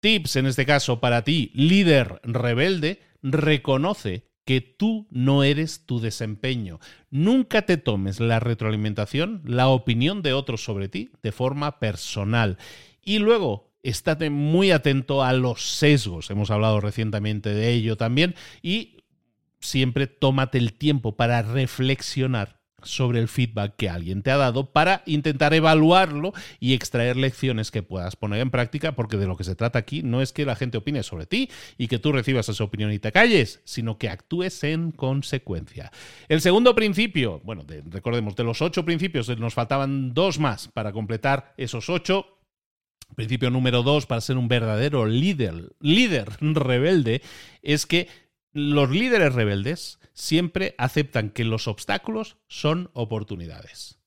[0.00, 6.80] Tips en este caso para ti, líder rebelde, reconoce que tú no eres tu desempeño.
[7.10, 12.58] Nunca te tomes la retroalimentación, la opinión de otros sobre ti de forma personal.
[13.00, 16.30] Y luego, estate muy atento a los sesgos.
[16.30, 18.34] Hemos hablado recientemente de ello también.
[18.62, 19.01] Y
[19.62, 25.02] siempre tómate el tiempo para reflexionar sobre el feedback que alguien te ha dado para
[25.06, 29.54] intentar evaluarlo y extraer lecciones que puedas poner en práctica, porque de lo que se
[29.54, 31.48] trata aquí no es que la gente opine sobre ti
[31.78, 35.92] y que tú recibas esa opinión y te calles, sino que actúes en consecuencia.
[36.28, 41.54] El segundo principio, bueno, recordemos, de los ocho principios nos faltaban dos más para completar
[41.56, 42.26] esos ocho.
[43.14, 47.20] Principio número dos, para ser un verdadero líder, líder rebelde,
[47.60, 48.08] es que
[48.52, 53.98] los líderes rebeldes siempre aceptan que los obstáculos son oportunidades.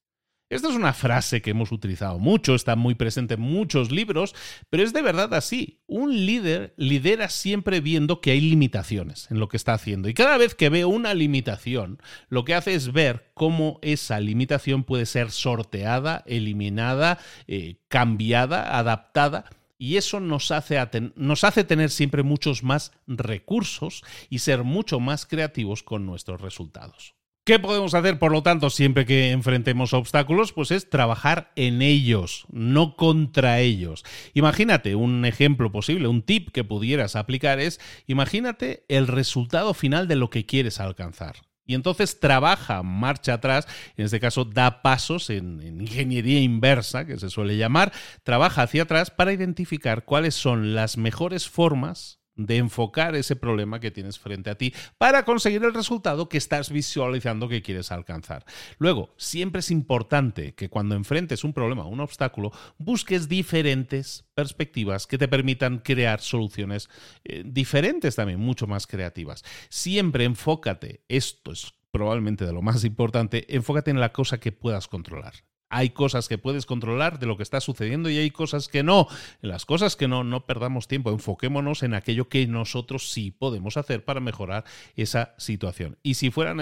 [0.47, 4.35] Esta es una frase que hemos utilizado mucho, está muy presente en muchos libros,
[4.69, 5.81] pero es de verdad así.
[5.87, 10.07] Un líder lidera siempre viendo que hay limitaciones en lo que está haciendo.
[10.07, 14.83] Y cada vez que ve una limitación, lo que hace es ver cómo esa limitación
[14.83, 17.17] puede ser sorteada, eliminada,
[17.47, 19.45] eh, cambiada, adaptada
[19.77, 26.05] y eso nos hace, tener siempre muchos más recursos y ser mucho más creativos con
[26.05, 27.15] nuestros resultados.
[27.45, 30.51] ¿Qué podemos hacer, por lo tanto, siempre que enfrentemos obstáculos?
[30.51, 34.03] Pues es trabajar en ellos, no contra ellos.
[34.33, 40.15] Imagínate un ejemplo posible, un tip que pudieras aplicar es, imagínate el resultado final de
[40.15, 41.35] lo que quieres alcanzar.
[41.65, 47.29] Y entonces trabaja marcha atrás, en este caso da pasos en, ingeniería inversa, que se
[47.29, 47.91] suele llamar,
[48.23, 53.91] trabaja hacia atrás para identificar cuáles son las mejores formas de enfocar ese problema que
[53.91, 58.45] tienes frente a ti para conseguir el resultado que estás visualizando que quieres alcanzar.
[58.77, 65.17] Luego, siempre es importante que cuando enfrentes un problema un obstáculo, busques diferentes perspectivas que
[65.17, 66.89] te permitan crear soluciones
[67.23, 69.43] eh, diferentes también, mucho más creativas.
[69.69, 74.87] Siempre enfócate, esto es probablemente de lo más importante, enfócate en la cosa que puedas
[74.87, 75.33] controlar.
[75.75, 79.09] Hay cosas que puedes controlar de lo que está sucediendo y hay cosas que no.
[79.41, 84.05] Las cosas que no, no perdamos tiempo, enfoquémonos en aquello que nosotros sí podemos hacer
[84.05, 84.63] para mejorar
[84.95, 85.97] esa situación.
[86.01, 86.55] Y si fuera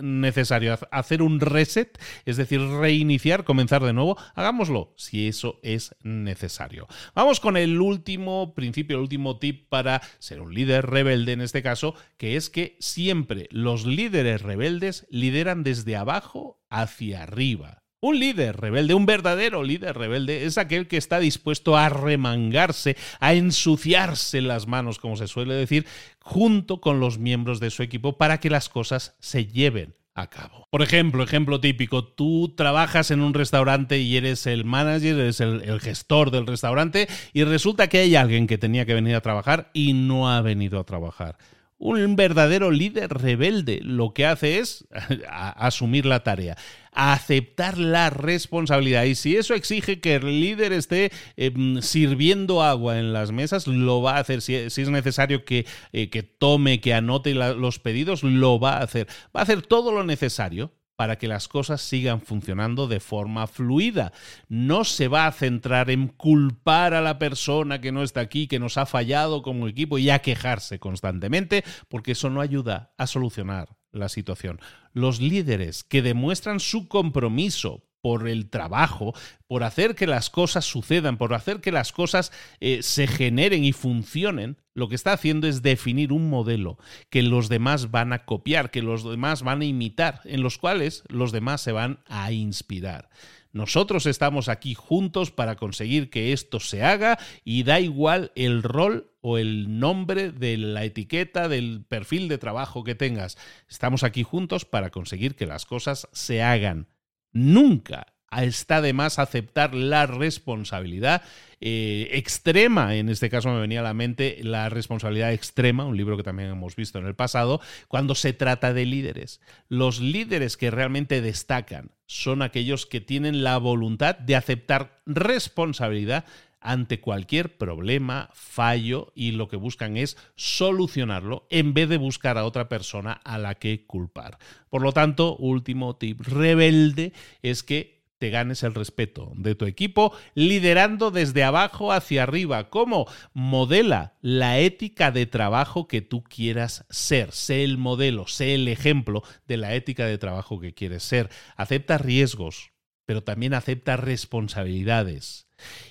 [0.00, 6.88] necesario hacer un reset, es decir, reiniciar, comenzar de nuevo, hagámoslo si eso es necesario.
[7.14, 11.62] Vamos con el último principio, el último tip para ser un líder rebelde en este
[11.62, 17.83] caso, que es que siempre los líderes rebeldes lideran desde abajo hacia arriba.
[18.04, 23.32] Un líder rebelde, un verdadero líder rebelde, es aquel que está dispuesto a remangarse, a
[23.32, 25.86] ensuciarse las manos, como se suele decir,
[26.20, 30.68] junto con los miembros de su equipo para que las cosas se lleven a cabo.
[30.70, 35.62] Por ejemplo, ejemplo típico, tú trabajas en un restaurante y eres el manager, eres el,
[35.62, 39.70] el, gestor del restaurante y resulta que hay alguien que tenía que venir a trabajar
[39.72, 41.38] y no ha venido a trabajar.
[41.78, 44.86] Un verdadero líder rebelde lo que hace es
[45.28, 46.56] asumir la tarea,
[46.94, 49.04] aceptar la responsabilidad.
[49.04, 54.02] Y si eso exige que el líder esté em, sirviendo agua en las mesas, lo
[54.02, 54.40] va a hacer.
[54.42, 59.08] Si, es necesario que, eh, que, tome, que anote los pedidos, lo va a hacer.
[59.34, 64.12] Va a hacer todo lo necesario para que las cosas sigan funcionando de forma fluida.
[64.48, 68.60] No se va a centrar en culpar a la persona que no está aquí, que
[68.60, 73.76] nos ha fallado como equipo y a quejarse constantemente, porque eso no ayuda a solucionar
[73.92, 74.60] la situación.
[74.94, 79.14] Los líderes que demuestran su compromiso por el trabajo,
[79.46, 83.72] por hacer que las cosas sucedan, por hacer que las cosas eh, se generen y
[83.72, 86.76] funcionen, lo que está haciendo es definir un modelo
[87.08, 91.02] que los demás van a copiar, que los demás van a imitar, en los cuales
[91.08, 93.08] los demás se van a inspirar.
[93.52, 99.13] Nosotros estamos aquí juntos para conseguir que esto se haga y da igual el rol
[99.26, 103.38] o el nombre de la etiqueta del perfil de trabajo que tengas.
[103.70, 106.88] Estamos aquí juntos para conseguir que las cosas se hagan.
[107.32, 108.12] Nunca
[108.42, 111.22] está de más aceptar la responsabilidad
[111.60, 116.16] eh, extrema, en este caso me venía a la mente la responsabilidad extrema, un libro
[116.18, 119.40] que también hemos visto en el pasado, cuando se trata de líderes.
[119.68, 126.26] Los líderes que realmente destacan son aquellos que tienen la voluntad de aceptar responsabilidad
[126.64, 132.44] ante cualquier problema, fallo y lo que buscan es solucionarlo en vez de buscar a
[132.44, 134.38] otra persona a la que culpar.
[134.70, 137.12] Por lo tanto, último tip rebelde
[137.42, 142.70] es que te ganes el respeto de tu equipo, liderando desde abajo hacia arriba.
[142.70, 143.06] ¿Cómo?
[143.34, 147.32] Modela la ética de trabajo que tú quieras ser.
[147.32, 151.28] Sé el modelo, sé el ejemplo de la ética de trabajo que quieres ser.
[151.56, 152.72] Acepta riesgos,
[153.04, 155.43] pero también acepta responsabilidades.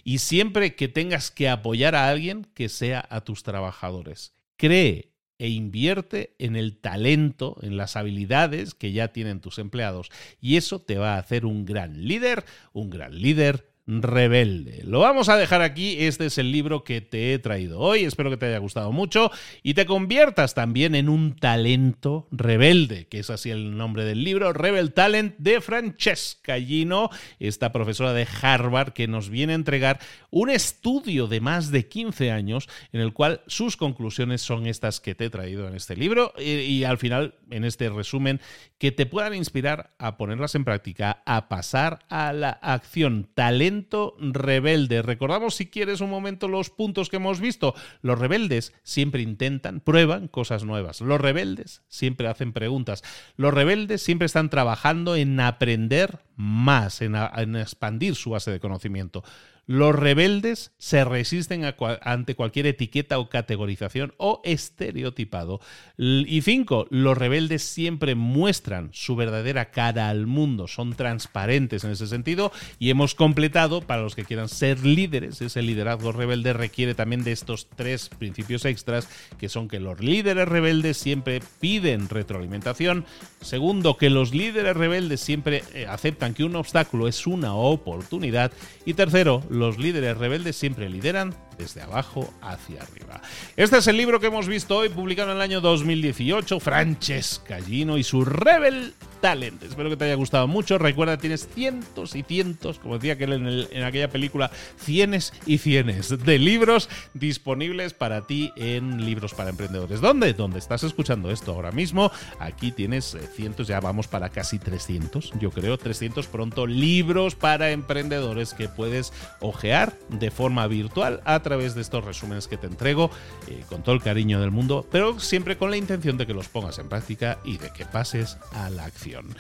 [0.04, 4.34] Y siempre que tengas que apoyar a alguien, que sea a tus trabajadores.
[4.58, 10.10] Cree e invierte en el talento, en las habilidades que ya tienen tus empleados.
[10.40, 14.82] Y eso te va a hacer un gran líder, un gran líder rebelde.
[14.86, 18.30] Lo vamos a dejar aquí, este es el libro que te he traído hoy, espero
[18.30, 19.30] que te haya gustado mucho
[19.62, 24.54] y te conviertas también en un talento rebelde, que es así el nombre del libro,
[24.54, 27.10] Rebel Talent de Francesca Gino,
[27.40, 32.32] esta profesora de Harvard que nos viene a entregar un estudio de más de 15
[32.32, 36.34] años en el cual sus conclusiones son estas que te he traído en este libro
[36.40, 38.40] y, al final en este resumen
[38.78, 43.30] que te puedan inspirar a ponerlas en práctica, a pasar a la acción.
[43.34, 43.73] Talento
[44.20, 45.02] rebelde.
[45.02, 47.76] Recordamos si quieres un momento los puntos que hemos visto.
[48.02, 51.02] Los rebeldes siempre intentan, prueban cosas nuevas.
[51.02, 53.04] Los rebeldes siempre hacen preguntas.
[53.36, 57.16] Los rebeldes siempre están trabajando en aprender más, en,
[57.56, 59.24] expandir su base de conocimiento.
[59.66, 61.64] Los rebeldes se resisten
[62.02, 65.62] ante cualquier etiqueta o categorización o estereotipado.
[65.98, 72.08] Y cinco, los rebeldes siempre muestran su verdadera cara al mundo, son transparentes en ese
[72.08, 77.24] sentido y hemos completado, para los que quieran ser líderes, ese liderazgo rebelde requiere también
[77.24, 79.08] de estos tres principios extras,
[79.38, 83.06] que son que los líderes rebeldes siempre piden retroalimentación,
[83.42, 88.52] segundo, que los líderes rebeldes siempre eh, aceptan que un obstáculo es una oportunidad
[88.86, 93.22] y tercero, los líderes rebeldes siempre lideran desde abajo hacia arriba.
[93.56, 97.98] Este es el libro que hemos visto hoy, publicado en el año 2018, Francesca Gino
[97.98, 99.64] y su Rebel Talent.
[99.64, 100.78] Espero que te haya gustado mucho.
[100.78, 106.10] Recuerda, tienes cientos y cientos, como decía aquel en, en aquella película, cienes y cienes
[106.26, 110.02] de libros disponibles para ti en Libros para Emprendedores.
[110.02, 110.34] ¿Dónde?
[110.34, 112.12] Donde estás escuchando esto ahora mismo.
[112.40, 117.72] Aquí tienes eh, cientos, ya vamos para casi 300, yo creo, 300 pronto libros para
[117.72, 123.12] emprendedores que puedes ojear de forma virtual a través de estos resúmenes que te entrego
[123.48, 126.50] eh, con todo el cariño del mundo, pero siempre con la intención de que los
[126.50, 129.36] pongas en práctica y de que pases a la acción.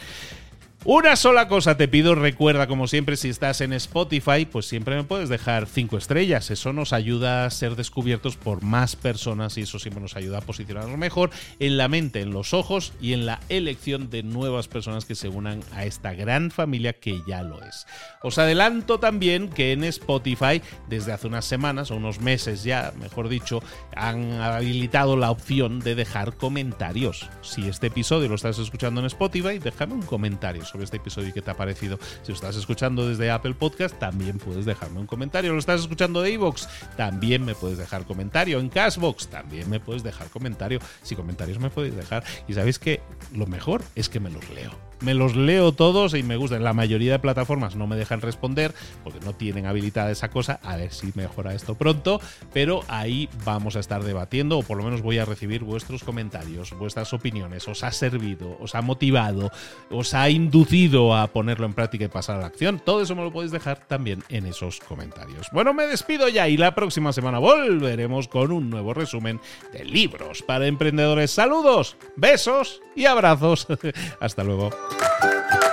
[0.85, 5.05] Una sola cosa te pido, recuerda como siempre si estás en Spotify, pues siempre me
[5.05, 9.79] puedes dejar cinco estrellas, eso nos ayuda a ser descubiertos por más personas y eso
[9.79, 11.29] siempre nos ayuda a posicionarnos mejor
[11.59, 15.29] en la mente, en los ojos y en la elección de nuevas personas que se
[15.29, 17.87] unan a esta gran familia que ya lo es.
[18.21, 23.29] Os adelanto también que en Spotify desde hace unas semanas o unos meses ya, mejor
[23.29, 23.63] dicho,
[23.95, 27.29] han habilitado la opción de dejar comentarios.
[27.41, 31.31] Si este episodio lo estás escuchando en Spotify, déjame un comentario sobre este episodio y
[31.31, 31.99] qué te ha parecido.
[32.23, 35.53] Si lo estás escuchando desde Apple Podcast, también puedes dejarme un comentario.
[35.53, 36.67] Lo estás escuchando de iVoox,
[36.97, 38.59] también me puedes dejar comentario.
[38.59, 40.79] En Cashbox, también me puedes dejar comentario.
[41.03, 42.23] Si comentarios me podéis dejar.
[42.47, 43.01] Y sabéis que
[43.33, 46.63] lo mejor es que me los leo me los leo todos y me gustan.
[46.63, 48.73] La mayoría de plataformas no me dejan responder
[49.03, 50.59] porque no tienen habilitada esa cosa.
[50.63, 52.19] A ver si mejora esto pronto,
[52.53, 56.71] pero ahí vamos a estar debatiendo o por lo menos voy a recibir vuestros comentarios,
[56.77, 57.67] vuestras opiniones.
[57.67, 58.57] ¿Os ha servido?
[58.59, 59.51] ¿Os ha motivado?
[59.89, 62.79] ¿Os ha inducido a ponerlo en práctica y pasar a la acción?
[62.79, 65.47] Todo eso me lo podéis dejar también en esos comentarios.
[65.51, 69.39] Bueno, me despido ya y la próxima semana volveremos con un nuevo resumen
[69.71, 71.31] de libros para emprendedores.
[71.31, 73.67] Saludos, besos y abrazos.
[74.19, 74.69] Hasta luego.
[74.99, 75.72] Thank you.